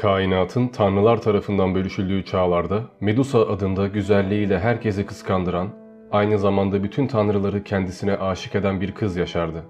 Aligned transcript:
Kainatın 0.00 0.68
tanrılar 0.68 1.22
tarafından 1.22 1.74
bölüşüldüğü 1.74 2.24
çağlarda 2.24 2.84
Medusa 3.00 3.38
adında 3.38 3.86
güzelliğiyle 3.86 4.58
herkesi 4.58 5.06
kıskandıran, 5.06 5.68
aynı 6.12 6.38
zamanda 6.38 6.82
bütün 6.82 7.06
tanrıları 7.06 7.64
kendisine 7.64 8.16
aşık 8.16 8.54
eden 8.54 8.80
bir 8.80 8.92
kız 8.92 9.16
yaşardı. 9.16 9.64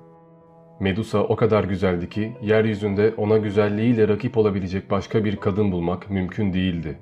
Medusa 0.81 1.19
o 1.19 1.37
kadar 1.37 1.65
güzeldi 1.65 2.09
ki 2.09 2.33
yeryüzünde 2.43 3.15
ona 3.17 3.39
güzelliğiyle 3.39 4.09
rakip 4.09 4.39
olabilecek 4.39 4.91
başka 4.91 5.25
bir 5.25 5.37
kadın 5.37 5.73
bulmak 5.73 6.11
mümkün 6.11 6.53
değildi. 6.53 6.99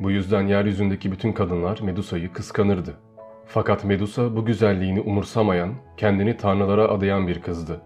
Bu 0.00 0.10
yüzden 0.10 0.46
yeryüzündeki 0.46 1.12
bütün 1.12 1.32
kadınlar 1.32 1.80
Medusa'yı 1.82 2.32
kıskanırdı. 2.32 2.94
Fakat 3.46 3.84
Medusa 3.84 4.36
bu 4.36 4.44
güzelliğini 4.44 5.00
umursamayan, 5.00 5.70
kendini 5.96 6.36
tanrılara 6.36 6.88
adayan 6.88 7.28
bir 7.28 7.40
kızdı. 7.40 7.80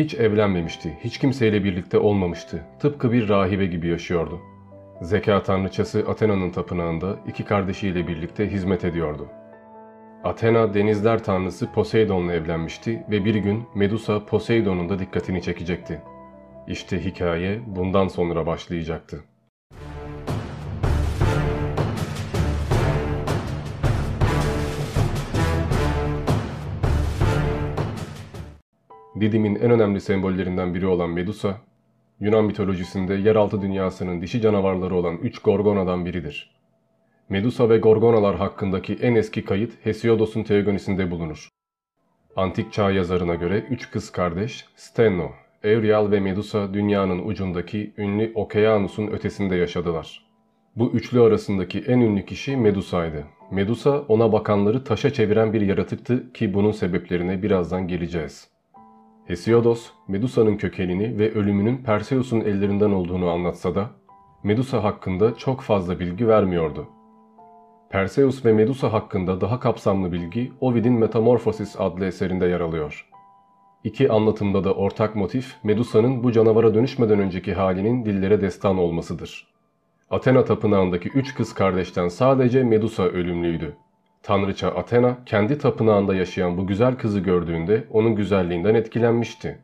Hiç 0.00 0.14
evlenmemişti, 0.14 0.98
hiç 1.04 1.18
kimseyle 1.18 1.64
birlikte 1.64 1.98
olmamıştı. 1.98 2.64
Tıpkı 2.78 3.12
bir 3.12 3.28
rahibe 3.28 3.66
gibi 3.66 3.88
yaşıyordu. 3.88 4.40
Zeka 5.02 5.42
tanrıçası 5.42 6.04
Athena'nın 6.08 6.50
tapınağında 6.50 7.16
iki 7.26 7.44
kardeşiyle 7.44 8.08
birlikte 8.08 8.50
hizmet 8.50 8.84
ediyordu. 8.84 9.28
Athena 10.24 10.74
denizler 10.74 11.24
tanrısı 11.24 11.72
Poseidon'la 11.72 12.32
evlenmişti 12.32 13.04
ve 13.10 13.24
bir 13.24 13.34
gün 13.34 13.64
Medusa 13.74 14.26
Poseidon'un 14.26 14.88
da 14.88 14.98
dikkatini 14.98 15.42
çekecekti. 15.42 16.02
İşte 16.66 17.04
hikaye 17.04 17.60
bundan 17.66 18.08
sonra 18.08 18.46
başlayacaktı. 18.46 19.24
Didim'in 29.20 29.54
en 29.54 29.70
önemli 29.70 30.00
sembollerinden 30.00 30.74
biri 30.74 30.86
olan 30.86 31.10
Medusa, 31.10 31.56
Yunan 32.20 32.44
mitolojisinde 32.44 33.14
yeraltı 33.14 33.62
dünyasının 33.62 34.22
dişi 34.22 34.40
canavarları 34.40 34.94
olan 34.94 35.16
üç 35.16 35.38
Gorgona'dan 35.38 36.06
biridir. 36.06 36.50
Medusa 37.28 37.70
ve 37.70 37.78
Gorgonalar 37.78 38.36
hakkındaki 38.36 38.94
en 38.94 39.14
eski 39.14 39.44
kayıt 39.44 39.72
Hesiodos'un 39.82 40.42
Teogonisinde 40.42 41.10
bulunur. 41.10 41.48
Antik 42.36 42.72
çağ 42.72 42.90
yazarına 42.90 43.34
göre 43.34 43.58
üç 43.58 43.90
kız 43.90 44.12
kardeş 44.12 44.64
Stenno, 44.76 45.30
Euryal 45.62 46.10
ve 46.10 46.20
Medusa 46.20 46.74
dünyanın 46.74 47.28
ucundaki 47.28 47.92
ünlü 47.98 48.32
Okeanus'un 48.34 49.06
ötesinde 49.06 49.56
yaşadılar. 49.56 50.26
Bu 50.76 50.90
üçlü 50.92 51.20
arasındaki 51.20 51.78
en 51.78 52.00
ünlü 52.00 52.24
kişi 52.24 52.56
Medusa'ydı. 52.56 53.24
Medusa 53.50 54.00
ona 54.00 54.32
bakanları 54.32 54.84
taşa 54.84 55.12
çeviren 55.12 55.52
bir 55.52 55.60
yaratıktı 55.60 56.32
ki 56.32 56.54
bunun 56.54 56.72
sebeplerine 56.72 57.42
birazdan 57.42 57.88
geleceğiz. 57.88 58.59
Hesiodos, 59.30 59.90
Medusa'nın 60.08 60.56
kökenini 60.56 61.18
ve 61.18 61.32
ölümünün 61.34 61.76
Perseus'un 61.76 62.40
ellerinden 62.40 62.90
olduğunu 62.90 63.30
anlatsa 63.30 63.74
da 63.74 63.90
Medusa 64.42 64.84
hakkında 64.84 65.36
çok 65.36 65.60
fazla 65.60 66.00
bilgi 66.00 66.28
vermiyordu. 66.28 66.86
Perseus 67.90 68.44
ve 68.44 68.52
Medusa 68.52 68.92
hakkında 68.92 69.40
daha 69.40 69.60
kapsamlı 69.60 70.12
bilgi 70.12 70.52
Ovid'in 70.60 70.92
Metamorphosis 70.92 71.80
adlı 71.80 72.06
eserinde 72.06 72.46
yer 72.46 72.60
alıyor. 72.60 73.08
İki 73.84 74.12
anlatımda 74.12 74.64
da 74.64 74.74
ortak 74.74 75.16
motif 75.16 75.56
Medusa'nın 75.64 76.24
bu 76.24 76.32
canavara 76.32 76.74
dönüşmeden 76.74 77.18
önceki 77.18 77.54
halinin 77.54 78.04
dillere 78.04 78.40
destan 78.40 78.78
olmasıdır. 78.78 79.54
Athena 80.10 80.44
tapınağındaki 80.44 81.08
üç 81.08 81.34
kız 81.34 81.54
kardeşten 81.54 82.08
sadece 82.08 82.64
Medusa 82.64 83.02
ölümlüydü. 83.02 83.76
Tanrıça 84.22 84.68
Athena 84.68 85.18
kendi 85.26 85.58
tapınağında 85.58 86.14
yaşayan 86.14 86.56
bu 86.58 86.66
güzel 86.66 86.96
kızı 86.96 87.20
gördüğünde 87.20 87.84
onun 87.90 88.14
güzelliğinden 88.14 88.74
etkilenmişti. 88.74 89.58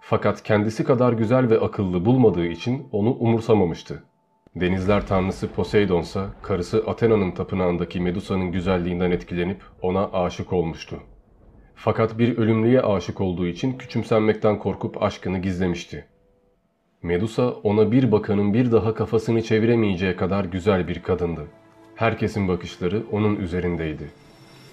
Fakat 0.00 0.42
kendisi 0.42 0.84
kadar 0.84 1.12
güzel 1.12 1.50
ve 1.50 1.60
akıllı 1.60 2.04
bulmadığı 2.04 2.46
için 2.46 2.88
onu 2.92 3.10
umursamamıştı. 3.10 4.02
Denizler 4.56 5.06
tanrısı 5.06 5.48
Poseidon 5.48 6.00
ise 6.00 6.20
karısı 6.42 6.84
Athena'nın 6.86 7.30
tapınağındaki 7.30 8.00
Medusa'nın 8.00 8.52
güzelliğinden 8.52 9.10
etkilenip 9.10 9.62
ona 9.82 10.10
aşık 10.12 10.52
olmuştu. 10.52 11.00
Fakat 11.74 12.18
bir 12.18 12.38
ölümlüye 12.38 12.80
aşık 12.80 13.20
olduğu 13.20 13.46
için 13.46 13.78
küçümsenmekten 13.78 14.58
korkup 14.58 15.02
aşkını 15.02 15.38
gizlemişti. 15.38 16.06
Medusa 17.02 17.50
ona 17.50 17.92
bir 17.92 18.12
bakanın 18.12 18.54
bir 18.54 18.72
daha 18.72 18.94
kafasını 18.94 19.42
çeviremeyeceği 19.42 20.16
kadar 20.16 20.44
güzel 20.44 20.88
bir 20.88 21.02
kadındı. 21.02 21.46
Herkesin 22.02 22.48
bakışları 22.48 23.02
onun 23.12 23.36
üzerindeydi. 23.36 24.10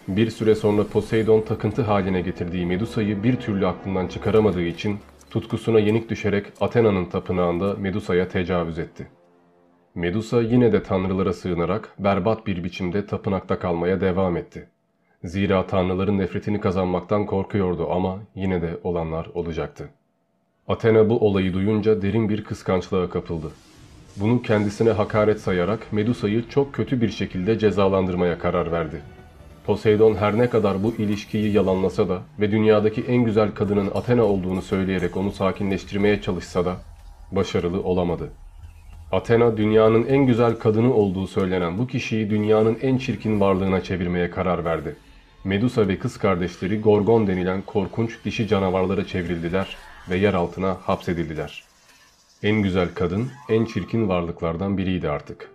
Bir 0.07 0.29
süre 0.29 0.55
sonra 0.55 0.83
Poseidon 0.83 1.41
takıntı 1.41 1.81
haline 1.81 2.21
getirdiği 2.21 2.65
Medusa'yı 2.65 3.23
bir 3.23 3.35
türlü 3.35 3.67
aklından 3.67 4.07
çıkaramadığı 4.07 4.61
için 4.61 4.97
tutkusuna 5.29 5.79
yenik 5.79 6.09
düşerek 6.09 6.45
Athena'nın 6.61 7.05
tapınağında 7.05 7.73
Medusa'ya 7.73 8.27
tecavüz 8.27 8.79
etti. 8.79 9.07
Medusa 9.95 10.41
yine 10.41 10.71
de 10.71 10.83
tanrılara 10.83 11.33
sığınarak 11.33 11.95
berbat 11.99 12.47
bir 12.47 12.63
biçimde 12.63 13.05
tapınakta 13.05 13.59
kalmaya 13.59 14.01
devam 14.01 14.37
etti. 14.37 14.67
Zira 15.23 15.67
tanrıların 15.67 16.17
nefretini 16.17 16.61
kazanmaktan 16.61 17.25
korkuyordu 17.25 17.91
ama 17.91 18.19
yine 18.35 18.61
de 18.61 18.77
olanlar 18.83 19.25
olacaktı. 19.33 19.89
Athena 20.67 21.09
bu 21.09 21.19
olayı 21.19 21.53
duyunca 21.53 22.01
derin 22.01 22.29
bir 22.29 22.43
kıskançlığa 22.43 23.09
kapıldı. 23.09 23.51
Bunu 24.15 24.41
kendisine 24.41 24.91
hakaret 24.91 25.41
sayarak 25.41 25.93
Medusa'yı 25.93 26.49
çok 26.49 26.73
kötü 26.73 27.01
bir 27.01 27.09
şekilde 27.09 27.59
cezalandırmaya 27.59 28.39
karar 28.39 28.71
verdi. 28.71 29.01
Poseidon 29.65 30.15
her 30.15 30.37
ne 30.37 30.49
kadar 30.49 30.83
bu 30.83 30.95
ilişkiyi 30.97 31.51
yalanlasa 31.51 32.09
da 32.09 32.21
ve 32.39 32.51
dünyadaki 32.51 33.01
en 33.01 33.23
güzel 33.23 33.51
kadının 33.51 33.91
Athena 33.95 34.23
olduğunu 34.23 34.61
söyleyerek 34.61 35.17
onu 35.17 35.31
sakinleştirmeye 35.31 36.21
çalışsa 36.21 36.65
da 36.65 36.75
başarılı 37.31 37.83
olamadı. 37.83 38.29
Athena 39.11 39.57
dünyanın 39.57 40.05
en 40.05 40.25
güzel 40.25 40.55
kadını 40.55 40.93
olduğu 40.93 41.27
söylenen 41.27 41.77
bu 41.77 41.87
kişiyi 41.87 42.29
dünyanın 42.29 42.77
en 42.81 42.97
çirkin 42.97 43.39
varlığına 43.39 43.83
çevirmeye 43.83 44.29
karar 44.29 44.65
verdi. 44.65 44.95
Medusa 45.43 45.87
ve 45.87 45.99
kız 45.99 46.17
kardeşleri 46.17 46.81
Gorgon 46.81 47.27
denilen 47.27 47.61
korkunç 47.61 48.25
dişi 48.25 48.47
canavarlara 48.47 49.07
çevrildiler 49.07 49.77
ve 50.09 50.17
yer 50.17 50.33
altına 50.33 50.77
hapsedildiler. 50.81 51.68
En 52.43 52.61
güzel 52.61 52.93
kadın, 52.93 53.31
en 53.49 53.65
çirkin 53.65 54.09
varlıklardan 54.09 54.77
biriydi 54.77 55.09
artık. 55.09 55.51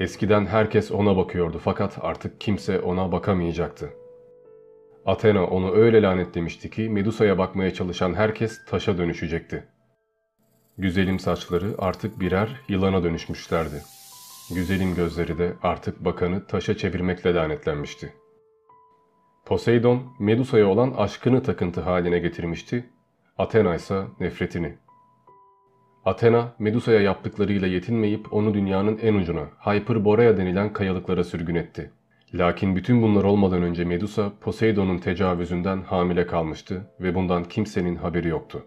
Eskiden 0.00 0.46
herkes 0.46 0.92
ona 0.92 1.16
bakıyordu 1.16 1.60
fakat 1.64 1.98
artık 2.00 2.40
kimse 2.40 2.80
ona 2.80 3.12
bakamayacaktı. 3.12 3.90
Athena 5.06 5.46
onu 5.46 5.74
öyle 5.74 6.02
lanetlemişti 6.02 6.70
ki 6.70 6.88
Medusa'ya 6.88 7.38
bakmaya 7.38 7.74
çalışan 7.74 8.14
herkes 8.14 8.64
taşa 8.64 8.98
dönüşecekti. 8.98 9.64
Güzelim 10.78 11.18
saçları 11.18 11.74
artık 11.78 12.20
birer 12.20 12.60
yılana 12.68 13.04
dönüşmüşlerdi. 13.04 13.82
Güzelin 14.54 14.94
gözleri 14.94 15.38
de 15.38 15.52
artık 15.62 16.04
bakanı 16.04 16.46
taşa 16.46 16.76
çevirmekle 16.76 17.34
lanetlenmişti. 17.34 18.14
Poseidon, 19.46 20.02
Medusa'ya 20.18 20.66
olan 20.66 20.94
aşkını 20.96 21.42
takıntı 21.42 21.80
haline 21.80 22.18
getirmişti, 22.18 22.90
Athena 23.38 23.74
ise 23.74 24.04
nefretini. 24.20 24.85
Athena, 26.06 26.52
Medusa'ya 26.58 27.00
yaptıklarıyla 27.00 27.68
yetinmeyip 27.68 28.32
onu 28.32 28.54
dünyanın 28.54 28.98
en 29.02 29.14
ucuna, 29.14 29.44
Hyperborea 29.58 30.36
denilen 30.36 30.72
kayalıklara 30.72 31.24
sürgün 31.24 31.54
etti. 31.54 31.90
Lakin 32.34 32.76
bütün 32.76 33.02
bunlar 33.02 33.24
olmadan 33.24 33.62
önce 33.62 33.84
Medusa, 33.84 34.32
Poseidon'un 34.40 34.98
tecavüzünden 34.98 35.82
hamile 35.82 36.26
kalmıştı 36.26 36.90
ve 37.00 37.14
bundan 37.14 37.44
kimsenin 37.44 37.96
haberi 37.96 38.28
yoktu. 38.28 38.64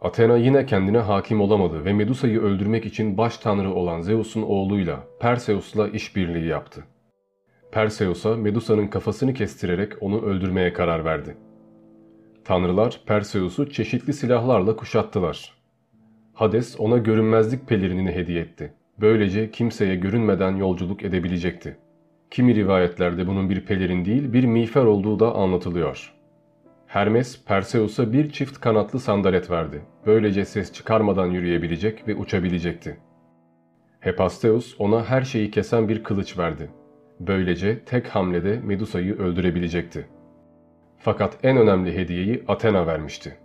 Athena 0.00 0.36
yine 0.36 0.66
kendine 0.66 0.98
hakim 0.98 1.40
olamadı 1.40 1.84
ve 1.84 1.92
Medusa'yı 1.92 2.40
öldürmek 2.40 2.86
için 2.86 3.18
baş 3.18 3.38
tanrı 3.38 3.74
olan 3.74 4.00
Zeus'un 4.00 4.42
oğluyla 4.42 5.04
Perseus'la 5.20 5.88
işbirliği 5.88 6.46
yaptı. 6.46 6.84
Perseus'a 7.72 8.36
Medusa'nın 8.36 8.86
kafasını 8.86 9.34
kestirerek 9.34 9.92
onu 10.00 10.22
öldürmeye 10.22 10.72
karar 10.72 11.04
verdi. 11.04 11.36
Tanrılar 12.44 13.00
Perseus'u 13.06 13.70
çeşitli 13.70 14.12
silahlarla 14.12 14.76
kuşattılar. 14.76 15.63
Hades 16.34 16.80
ona 16.80 16.98
görünmezlik 16.98 17.68
pelerinini 17.68 18.12
hediye 18.12 18.40
etti. 18.40 18.72
Böylece 19.00 19.50
kimseye 19.50 19.96
görünmeden 19.96 20.56
yolculuk 20.56 21.02
edebilecekti. 21.02 21.76
Kimi 22.30 22.54
rivayetlerde 22.54 23.26
bunun 23.26 23.50
bir 23.50 23.60
pelerin 23.60 24.04
değil 24.04 24.32
bir 24.32 24.44
miğfer 24.44 24.84
olduğu 24.84 25.20
da 25.20 25.34
anlatılıyor. 25.34 26.14
Hermes, 26.86 27.44
Perseus'a 27.44 28.12
bir 28.12 28.30
çift 28.30 28.60
kanatlı 28.60 29.00
sandalet 29.00 29.50
verdi. 29.50 29.82
Böylece 30.06 30.44
ses 30.44 30.72
çıkarmadan 30.72 31.26
yürüyebilecek 31.26 32.08
ve 32.08 32.14
uçabilecekti. 32.14 32.96
Hepasteus 34.00 34.74
ona 34.78 35.04
her 35.04 35.22
şeyi 35.22 35.50
kesen 35.50 35.88
bir 35.88 36.04
kılıç 36.04 36.38
verdi. 36.38 36.70
Böylece 37.20 37.78
tek 37.78 38.08
hamlede 38.08 38.60
Medusa'yı 38.64 39.18
öldürebilecekti. 39.18 40.06
Fakat 40.98 41.38
en 41.42 41.56
önemli 41.56 41.96
hediyeyi 41.96 42.44
Athena 42.48 42.86
vermişti. 42.86 43.43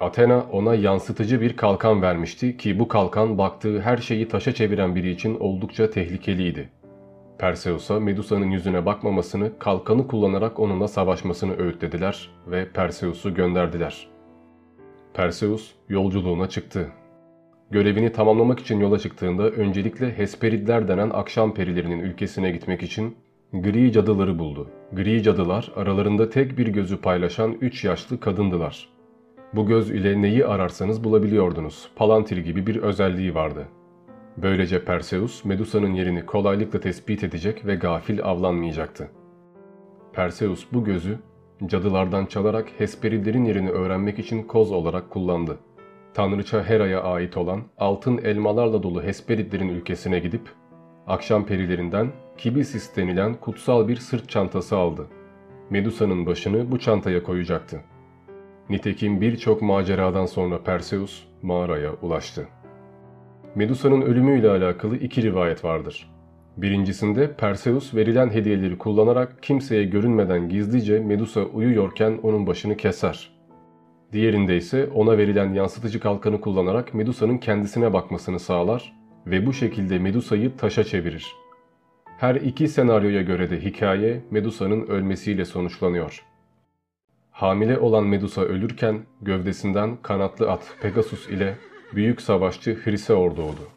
Athena 0.00 0.46
ona 0.52 0.74
yansıtıcı 0.74 1.40
bir 1.40 1.56
kalkan 1.56 2.02
vermişti 2.02 2.56
ki 2.56 2.78
bu 2.78 2.88
kalkan 2.88 3.38
baktığı 3.38 3.80
her 3.80 3.96
şeyi 3.96 4.28
taşa 4.28 4.54
çeviren 4.54 4.94
biri 4.94 5.10
için 5.10 5.40
oldukça 5.40 5.90
tehlikeliydi. 5.90 6.68
Perseus'a 7.38 8.00
Medusa'nın 8.00 8.50
yüzüne 8.50 8.86
bakmamasını, 8.86 9.58
kalkanı 9.58 10.06
kullanarak 10.06 10.60
onunla 10.60 10.88
savaşmasını 10.88 11.58
öğütlediler 11.58 12.30
ve 12.46 12.68
Perseus'u 12.72 13.34
gönderdiler. 13.34 14.08
Perseus 15.14 15.72
yolculuğuna 15.88 16.48
çıktı. 16.48 16.88
görevini 17.70 18.12
tamamlamak 18.12 18.60
için 18.60 18.80
yola 18.80 18.98
çıktığında 18.98 19.50
öncelikle 19.50 20.18
Hesperidler 20.18 20.88
denen 20.88 21.10
akşam 21.10 21.54
perilerinin 21.54 22.00
ülkesine 22.00 22.50
gitmek 22.50 22.82
için 22.82 23.16
gri 23.52 23.92
cadıları 23.92 24.38
buldu. 24.38 24.70
Gri 24.92 25.22
cadılar 25.22 25.72
aralarında 25.76 26.30
tek 26.30 26.58
bir 26.58 26.66
gözü 26.66 27.00
paylaşan 27.00 27.52
üç 27.52 27.84
yaşlı 27.84 28.20
kadındılar. 28.20 28.97
Bu 29.54 29.66
göz 29.66 29.90
ile 29.90 30.22
neyi 30.22 30.46
ararsanız 30.46 31.04
bulabiliyordunuz. 31.04 31.90
Palantir 31.96 32.36
gibi 32.36 32.66
bir 32.66 32.76
özelliği 32.76 33.34
vardı. 33.34 33.68
Böylece 34.36 34.84
Perseus, 34.84 35.44
Medusa'nın 35.44 35.94
yerini 35.94 36.26
kolaylıkla 36.26 36.80
tespit 36.80 37.24
edecek 37.24 37.66
ve 37.66 37.74
gafil 37.74 38.22
avlanmayacaktı. 38.22 39.10
Perseus 40.12 40.66
bu 40.72 40.84
gözü 40.84 41.18
cadılardan 41.66 42.26
çalarak 42.26 42.68
Hesperidlerin 42.78 43.44
yerini 43.44 43.70
öğrenmek 43.70 44.18
için 44.18 44.42
koz 44.42 44.72
olarak 44.72 45.10
kullandı. 45.10 45.58
Tanrıça 46.14 46.62
Hera'ya 46.62 47.02
ait 47.02 47.36
olan 47.36 47.62
altın 47.78 48.18
elmalarla 48.18 48.82
dolu 48.82 49.02
Hesperidlerin 49.02 49.68
ülkesine 49.68 50.18
gidip 50.18 50.42
akşam 51.06 51.46
perilerinden 51.46 52.08
Kibisis 52.38 52.96
denilen 52.96 53.34
kutsal 53.34 53.88
bir 53.88 53.96
sırt 53.96 54.28
çantası 54.28 54.76
aldı. 54.76 55.06
Medusa'nın 55.70 56.26
başını 56.26 56.70
bu 56.70 56.78
çantaya 56.78 57.22
koyacaktı. 57.22 57.80
Nitekim 58.70 59.20
birçok 59.20 59.62
maceradan 59.62 60.26
sonra 60.26 60.62
Perseus 60.62 61.22
mağaraya 61.42 61.92
ulaştı. 62.02 62.48
Medusa'nın 63.54 64.02
ölümüyle 64.02 64.50
alakalı 64.50 64.96
iki 64.96 65.22
rivayet 65.22 65.64
vardır. 65.64 66.10
Birincisinde 66.56 67.34
Perseus 67.36 67.94
verilen 67.94 68.30
hediyeleri 68.30 68.78
kullanarak 68.78 69.42
kimseye 69.42 69.84
görünmeden 69.84 70.48
gizlice 70.48 71.00
Medusa 71.00 71.42
uyuyorken 71.42 72.18
onun 72.22 72.46
başını 72.46 72.76
keser. 72.76 73.30
Diğerinde 74.12 74.56
ise 74.56 74.88
ona 74.94 75.18
verilen 75.18 75.52
yansıtıcı 75.54 76.00
kalkanı 76.00 76.40
kullanarak 76.40 76.94
Medusa'nın 76.94 77.38
kendisine 77.38 77.92
bakmasını 77.92 78.38
sağlar 78.38 78.92
ve 79.26 79.46
bu 79.46 79.52
şekilde 79.52 79.98
Medusa'yı 79.98 80.56
taşa 80.56 80.84
çevirir. 80.84 81.26
Her 82.18 82.34
iki 82.34 82.68
senaryoya 82.68 83.22
göre 83.22 83.50
de 83.50 83.60
hikaye 83.60 84.20
Medusa'nın 84.30 84.86
ölmesiyle 84.86 85.44
sonuçlanıyor. 85.44 86.27
Hamile 87.38 87.78
olan 87.78 88.04
Medusa 88.04 88.42
ölürken 88.42 89.06
gövdesinden 89.22 89.96
kanatlı 90.02 90.50
at 90.50 90.74
Pegasus 90.80 91.28
ile 91.28 91.56
büyük 91.94 92.20
savaşçı 92.20 92.78
Hriseor 92.84 93.36
doğdu. 93.36 93.68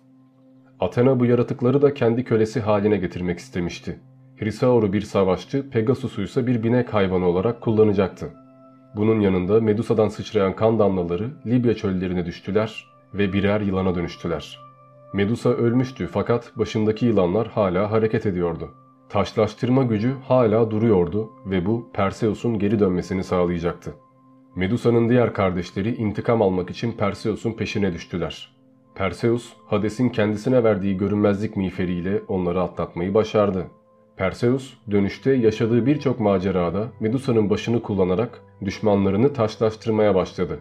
Athena 0.80 1.20
bu 1.20 1.26
yaratıkları 1.26 1.82
da 1.82 1.94
kendi 1.94 2.24
kölesi 2.24 2.60
haline 2.60 2.98
getirmek 2.98 3.40
istemişti. 3.40 4.00
Hriseor'u 4.40 4.94
bir 4.94 5.02
savaşçı, 5.02 5.70
Pegasus'u 5.70 6.22
ise 6.22 6.48
bir 6.48 6.64
binek 6.64 6.94
hayvanı 6.94 7.26
olarak 7.26 7.62
kullanacaktı. 7.62 8.30
Bunun 8.96 9.20
yanında 9.20 9.62
Medusa'dan 9.62 10.08
sıçrayan 10.08 10.56
kan 10.56 10.80
damlaları 10.80 11.30
Libya 11.46 11.76
çöllerine 11.76 12.26
düştüler 12.26 12.86
ve 13.14 13.34
birer 13.34 13.62
yılana 13.62 13.96
dönüştüler. 13.96 14.60
Medusa 15.14 15.50
ölmüştü 15.50 16.10
fakat 16.12 16.52
başındaki 16.58 17.06
yılanlar 17.06 17.48
hala 17.48 17.92
hareket 17.92 18.26
ediyordu. 18.26 18.72
Taşlaştırma 19.12 19.84
gücü 19.84 20.14
hala 20.28 20.72
duruyordu 20.72 21.30
ve 21.46 21.66
bu 21.66 21.90
Perseus'un 21.94 22.60
geri 22.60 22.80
dönmesini 22.80 23.24
sağlayacaktı. 23.24 23.94
Medusa'nın 24.56 25.10
diğer 25.10 25.34
kardeşleri 25.34 25.96
intikam 25.96 26.42
almak 26.42 26.70
için 26.70 26.92
Perseus'un 26.92 27.54
peşine 27.54 27.94
düştüler. 27.94 28.56
Perseus, 28.96 29.54
Hades'in 29.68 30.10
kendisine 30.10 30.64
verdiği 30.64 30.98
görünmezlik 30.98 31.58
miğferiyle 31.58 32.22
onları 32.28 32.62
atlatmayı 32.62 33.14
başardı. 33.14 33.68
Perseus, 34.18 34.74
dönüşte 34.92 35.32
yaşadığı 35.32 35.86
birçok 35.86 36.20
macerada 36.20 36.88
Medusa'nın 37.00 37.50
başını 37.50 37.82
kullanarak 37.82 38.42
düşmanlarını 38.66 39.34
taşlaştırmaya 39.34 40.16
başladı. 40.16 40.60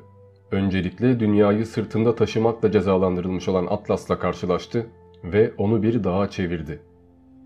Öncelikle 0.51 1.21
dünyayı 1.21 1.67
sırtında 1.67 2.15
taşımakla 2.15 2.73
cezalandırılmış 2.73 3.49
olan 3.49 3.67
Atlas'la 3.67 4.19
karşılaştı 4.19 4.87
ve 5.25 5.53
onu 5.59 5.83
bir 5.83 6.05
dağa 6.05 6.31
çevirdi. 6.31 6.90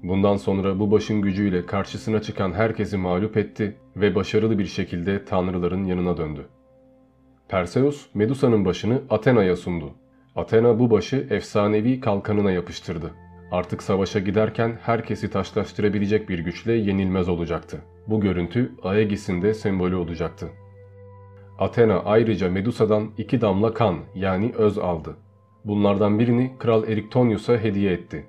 Bundan 0.04 0.36
sonra 0.36 0.78
bu 0.78 0.90
başın 0.90 1.22
gücüyle 1.22 1.66
karşısına 1.66 2.22
çıkan 2.22 2.52
herkesi 2.52 2.96
mağlup 2.96 3.36
etti 3.36 3.76
ve 3.96 4.14
başarılı 4.14 4.58
bir 4.58 4.66
şekilde 4.66 5.24
tanrıların 5.24 5.84
yanına 5.84 6.16
döndü. 6.16 6.46
Perseus, 7.48 8.06
Medusa'nın 8.14 8.64
başını 8.64 9.02
Athena'ya 9.10 9.56
sundu. 9.56 9.92
Athena 10.36 10.78
bu 10.78 10.90
başı 10.90 11.26
efsanevi 11.30 12.00
kalkanına 12.00 12.50
yapıştırdı. 12.50 13.10
Artık 13.50 13.82
savaşa 13.82 14.18
giderken 14.18 14.78
herkesi 14.82 15.30
taşlaştırabilecek 15.30 16.28
bir 16.28 16.38
güçle 16.38 16.72
yenilmez 16.72 17.28
olacaktı. 17.28 17.80
Bu 18.06 18.20
görüntü 18.20 18.72
Aegis'in 18.82 19.42
de 19.42 19.54
sembolü 19.54 19.96
olacaktı. 19.96 20.48
Athena 21.58 21.98
ayrıca 22.04 22.50
Medusa'dan 22.50 23.10
iki 23.18 23.40
damla 23.40 23.74
kan 23.74 23.98
yani 24.14 24.52
öz 24.58 24.78
aldı. 24.78 25.16
Bunlardan 25.64 26.18
birini 26.18 26.52
Kral 26.58 26.88
Eriktonius'a 26.88 27.58
hediye 27.58 27.92
etti. 27.92 28.26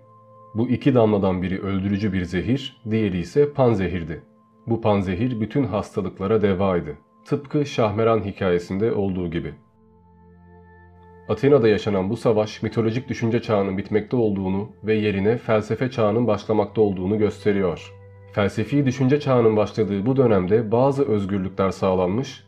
Bu 0.56 0.69
iki 0.69 0.96
damladan 0.96 1.42
biri 1.42 1.62
öldürücü 1.62 2.13
bir 2.13 2.24
zehir, 2.25 2.81
diğeri 2.90 3.18
ise 3.18 3.54
panzehirdi. 3.54 4.22
Bu 4.68 4.81
panzehir 4.81 5.42
bütün 5.42 5.63
hastalıklara 5.63 6.42
devaydı. 6.42 6.98
Tıpkı 7.25 7.66
Şahmeran 7.66 8.24
hikayesinde 8.24 8.94
olduğu 8.94 9.31
gibi. 9.31 9.54
Atina'da 11.30 11.68
yaşanan 11.68 12.10
bu 12.10 12.18
savaş 12.18 12.63
mitolojik 12.63 13.10
düşünce 13.10 13.42
çağının 13.42 13.78
bitmekte 13.78 14.16
olduğunu 14.16 14.69
ve 14.84 14.96
yerine 14.96 15.38
felsefe 15.38 15.92
çağının 15.92 16.28
başlamakta 16.28 16.81
olduğunu 16.81 17.18
gösteriyor. 17.18 17.94
Felsefi 18.34 18.86
düşünce 18.86 19.19
çağının 19.19 19.58
başladığı 19.58 20.06
bu 20.06 20.16
dönemde 20.16 20.72
bazı 20.72 21.06
özgürlükler 21.06 21.72
sağlanmış, 21.72 22.44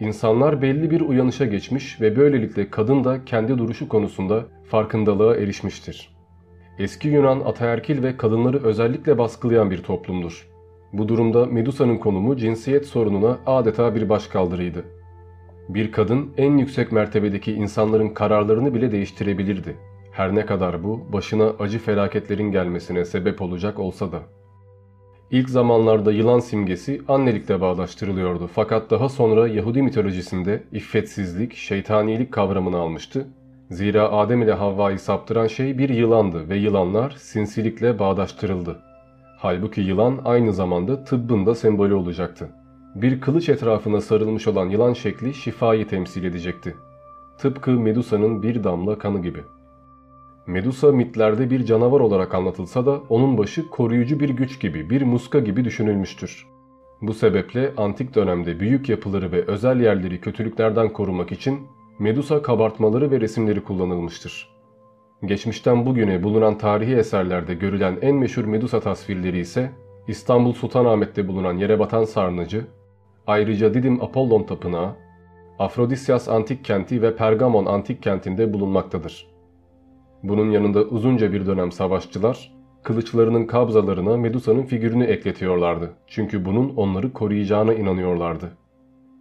insanlar 0.00 0.62
belli 0.62 0.90
bir 0.90 1.00
uyanışa 1.00 1.46
geçmiş 1.46 2.00
ve 2.00 2.16
böylelikle 2.16 2.70
kadın 2.70 3.04
da 3.04 3.24
kendi 3.24 3.58
duruşu 3.58 3.88
konusunda 3.88 4.46
farkındalığa 4.70 5.36
erişmiştir. 5.36 6.19
Eski 6.78 7.08
Yunan 7.08 7.40
ataerkil 7.40 8.02
ve 8.02 8.16
kadınları 8.16 8.64
özellikle 8.64 9.18
baskılayan 9.18 9.70
bir 9.70 9.82
toplumdur. 9.82 10.48
Bu 10.92 11.08
durumda 11.08 11.46
Medusa'nın 11.46 11.98
konumu 11.98 12.36
cinsiyet 12.36 12.86
sorununa 12.86 13.38
adeta 13.46 13.94
bir 13.94 14.08
başkaldırıydı. 14.08 14.84
Bir 15.68 15.92
kadın 15.92 16.32
en 16.36 16.56
yüksek 16.56 16.92
mertebedeki 16.92 17.52
insanların 17.52 18.08
kararlarını 18.08 18.74
bile 18.74 18.92
değiştirebilirdi. 18.92 19.76
Her 20.12 20.34
ne 20.34 20.46
kadar 20.46 20.84
bu 20.84 21.12
başına 21.12 21.50
acı 21.58 21.78
felaketlerin 21.78 22.52
gelmesine 22.52 23.04
sebep 23.04 23.42
olacak 23.42 23.78
olsa 23.78 24.12
da. 24.12 24.20
İlk 25.30 25.48
zamanlarda 25.48 26.12
yılan 26.12 26.40
simgesi 26.40 27.02
annelikle 27.08 27.60
bağdaştırılıyordu 27.60 28.50
fakat 28.54 28.90
daha 28.90 29.08
sonra 29.08 29.48
Yahudi 29.48 29.82
mitolojisinde 29.82 30.62
iffetsizlik, 30.72 31.54
şeytanilik 31.54 32.32
kavramını 32.32 32.76
almıştı. 32.76 33.28
Zira 33.70 34.12
Adem 34.12 34.42
ile 34.42 34.52
Havva'yı 34.52 34.98
saptıran 34.98 35.46
şey 35.46 35.78
bir 35.78 35.88
yılandı 35.88 36.48
ve 36.48 36.56
yılanlar 36.56 37.10
sinsilikle 37.18 37.98
bağdaştırıldı. 37.98 38.78
Halbuki 39.38 39.80
yılan 39.80 40.20
aynı 40.24 40.52
zamanda 40.52 41.04
tıbbın 41.04 41.46
da 41.46 41.54
sembolü 41.54 41.94
olacaktı. 41.94 42.48
Bir 42.94 43.20
kılıç 43.20 43.48
etrafına 43.48 44.00
sarılmış 44.00 44.48
olan 44.48 44.68
yılan 44.68 44.92
şekli 44.92 45.34
şifayı 45.34 45.88
temsil 45.88 46.24
edecekti. 46.24 46.76
Tıpkı 47.38 47.70
Medusa'nın 47.70 48.42
bir 48.42 48.64
damla 48.64 48.98
kanı 48.98 49.22
gibi. 49.22 49.40
Medusa 50.46 50.92
mitlerde 50.92 51.50
bir 51.50 51.64
canavar 51.64 52.00
olarak 52.00 52.34
anlatılsa 52.34 52.86
da 52.86 53.00
onun 53.08 53.38
başı 53.38 53.68
koruyucu 53.68 54.20
bir 54.20 54.28
güç 54.28 54.60
gibi, 54.60 54.90
bir 54.90 55.02
muska 55.02 55.38
gibi 55.38 55.64
düşünülmüştür. 55.64 56.46
Bu 57.02 57.14
sebeple 57.14 57.72
antik 57.76 58.14
dönemde 58.14 58.60
büyük 58.60 58.88
yapıları 58.88 59.32
ve 59.32 59.42
özel 59.42 59.80
yerleri 59.80 60.20
kötülüklerden 60.20 60.92
korumak 60.92 61.32
için 61.32 61.60
Medusa 62.00 62.42
kabartmaları 62.42 63.10
ve 63.10 63.20
resimleri 63.20 63.64
kullanılmıştır. 63.64 64.48
Geçmişten 65.24 65.86
bugüne 65.86 66.22
bulunan 66.22 66.58
tarihi 66.58 66.94
eserlerde 66.94 67.54
görülen 67.54 67.98
en 68.02 68.16
meşhur 68.16 68.44
Medusa 68.44 68.80
tasvirleri 68.80 69.38
ise 69.38 69.70
İstanbul 70.08 70.52
Sultanahmet'te 70.52 71.28
bulunan 71.28 71.56
yere 71.56 71.78
batan 71.78 72.04
sarnıcı, 72.04 72.66
ayrıca 73.26 73.74
Didim 73.74 74.02
Apollon 74.02 74.42
Tapınağı, 74.42 74.96
Afrodisyas 75.58 76.28
Antik 76.28 76.64
Kenti 76.64 77.02
ve 77.02 77.16
Pergamon 77.16 77.66
Antik 77.66 78.02
Kenti'nde 78.02 78.52
bulunmaktadır. 78.52 79.26
Bunun 80.22 80.50
yanında 80.50 80.82
uzunca 80.82 81.32
bir 81.32 81.46
dönem 81.46 81.72
savaşçılar, 81.72 82.52
kılıçlarının 82.82 83.46
kabzalarına 83.46 84.16
Medusa'nın 84.16 84.62
figürünü 84.62 85.04
ekletiyorlardı. 85.04 85.90
Çünkü 86.06 86.44
bunun 86.44 86.76
onları 86.76 87.12
koruyacağına 87.12 87.74
inanıyorlardı. 87.74 88.56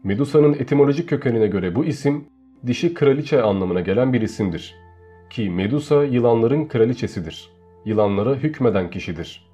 Medusa'nın 0.04 0.54
etimolojik 0.54 1.10
kökenine 1.10 1.48
göre 1.48 1.76
bu 1.76 1.86
isim, 1.86 2.26
dişi 2.68 2.94
kraliçe 2.94 3.42
anlamına 3.42 3.82
gelen 3.82 4.14
bir 4.14 4.22
isimdir. 4.22 4.76
Ki 5.30 5.50
Medusa 5.50 6.04
yılanların 6.04 6.66
kraliçesidir. 6.66 7.50
Yılanlara 7.86 8.36
hükmeden 8.36 8.90
kişidir. 8.90 9.50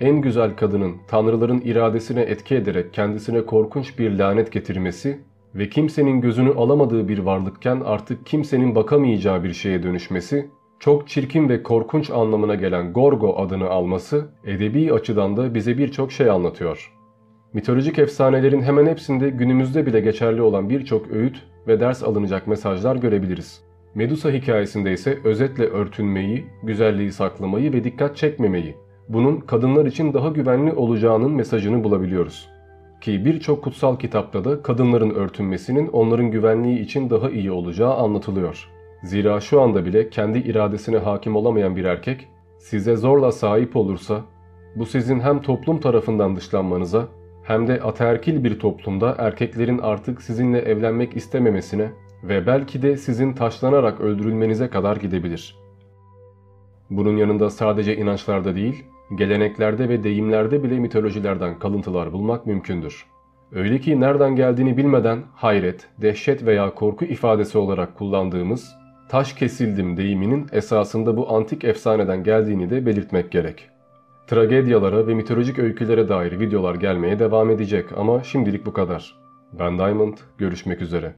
En 0.00 0.20
güzel 0.20 0.56
kadının 0.56 0.96
tanrıların 1.08 1.60
iradesine 1.60 2.20
etki 2.20 2.54
ederek 2.54 2.94
kendisine 2.94 3.46
korkunç 3.46 3.98
bir 3.98 4.18
lanet 4.18 4.52
getirmesi 4.52 5.20
ve 5.54 5.68
kimsenin 5.68 6.20
gözünü 6.20 6.52
alamadığı 6.52 7.08
bir 7.08 7.18
varlıkken 7.18 7.80
artık 7.84 8.26
kimsenin 8.26 8.74
bakamayacağı 8.74 9.44
bir 9.44 9.52
şeye 9.52 9.82
dönüşmesi, 9.82 10.50
çok 10.80 11.08
çirkin 11.08 11.48
ve 11.48 11.62
korkunç 11.62 12.10
anlamına 12.10 12.54
gelen 12.54 12.92
Gorgo 12.92 13.36
adını 13.36 13.68
alması 13.70 14.28
edebi 14.44 14.92
açıdan 14.92 15.36
da 15.36 15.54
bize 15.54 15.78
birçok 15.78 16.12
şey 16.12 16.30
anlatıyor. 16.30 16.92
Mitolojik 17.54 17.98
efsanelerin 17.98 18.62
hemen 18.62 18.86
hepsinde 18.86 19.30
günümüzde 19.30 19.86
bile 19.86 20.00
geçerli 20.00 20.42
olan 20.42 20.70
birçok 20.70 21.10
öğüt 21.10 21.42
ve 21.66 21.80
ders 21.80 22.02
alınacak 22.02 22.46
mesajlar 22.46 22.96
görebiliriz. 22.96 23.60
Medusa 23.94 24.30
hikayesinde 24.30 24.92
ise 24.92 25.18
özetle 25.24 25.64
örtünmeyi, 25.64 26.46
güzelliği 26.62 27.12
saklamayı 27.12 27.72
ve 27.72 27.84
dikkat 27.84 28.16
çekmemeyi, 28.16 28.76
bunun 29.08 29.40
kadınlar 29.40 29.86
için 29.86 30.14
daha 30.14 30.28
güvenli 30.28 30.72
olacağının 30.72 31.30
mesajını 31.30 31.84
bulabiliyoruz. 31.84 32.48
Ki 33.00 33.24
birçok 33.24 33.64
kutsal 33.64 33.98
kitapta 33.98 34.44
da 34.44 34.62
kadınların 34.62 35.10
örtünmesinin 35.10 35.88
onların 35.88 36.30
güvenliği 36.30 36.80
için 36.80 37.10
daha 37.10 37.30
iyi 37.30 37.52
olacağı 37.52 37.94
anlatılıyor. 37.94 38.68
Zira 39.02 39.40
şu 39.40 39.60
anda 39.60 39.84
bile 39.84 40.10
kendi 40.10 40.38
iradesine 40.38 40.98
hakim 40.98 41.36
olamayan 41.36 41.76
bir 41.76 41.84
erkek 41.84 42.28
size 42.58 42.96
zorla 42.96 43.32
sahip 43.32 43.76
olursa 43.76 44.20
bu 44.76 44.86
sizin 44.86 45.20
hem 45.20 45.42
toplum 45.42 45.80
tarafından 45.80 46.36
dışlanmanıza 46.36 47.08
hem 47.42 47.66
de 47.68 47.80
ataerkil 47.80 48.44
bir 48.44 48.58
toplumda 48.58 49.14
erkeklerin 49.18 49.78
artık 49.78 50.22
sizinle 50.22 50.58
evlenmek 50.58 51.16
istememesine 51.16 51.90
ve 52.22 52.46
belki 52.46 52.82
de 52.82 52.96
sizin 52.96 53.32
taşlanarak 53.32 54.00
öldürülmenize 54.00 54.68
kadar 54.68 54.96
gidebilir. 54.96 55.56
Bunun 56.90 57.16
yanında 57.16 57.50
sadece 57.50 57.96
inançlarda 57.96 58.54
değil, 58.54 58.84
geleneklerde 59.14 59.88
ve 59.88 60.02
deyimlerde 60.02 60.62
bile 60.62 60.78
mitolojilerden 60.78 61.58
kalıntılar 61.58 62.12
bulmak 62.12 62.46
mümkündür. 62.46 63.06
Öyle 63.52 63.80
ki 63.80 64.00
nereden 64.00 64.36
geldiğini 64.36 64.76
bilmeden 64.76 65.22
hayret, 65.34 65.88
dehşet 65.98 66.46
veya 66.46 66.74
korku 66.74 67.04
ifadesi 67.04 67.58
olarak 67.58 67.98
kullandığımız 67.98 68.74
taş 69.08 69.32
kesildim 69.32 69.96
deyiminin 69.96 70.46
esasında 70.52 71.16
bu 71.16 71.34
antik 71.34 71.64
efsaneden 71.64 72.24
geldiğini 72.24 72.70
de 72.70 72.86
belirtmek 72.86 73.32
gerek. 73.32 73.71
Tragedyalara 74.26 75.06
ve 75.06 75.14
mitolojik 75.14 75.58
öykülere 75.58 76.08
dair 76.08 76.40
videolar 76.40 76.74
gelmeye 76.74 77.18
devam 77.18 77.50
edecek 77.50 77.98
ama 77.98 78.22
şimdilik 78.22 78.66
bu 78.66 78.72
kadar. 78.72 79.16
Ben 79.58 79.78
Diamond, 79.78 80.16
görüşmek 80.38 80.82
üzere. 80.82 81.14